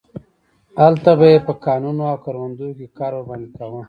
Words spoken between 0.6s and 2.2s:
هلته به یې په کانونو او